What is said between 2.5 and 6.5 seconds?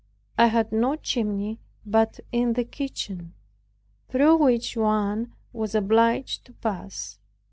the kitchen, through which one was obliged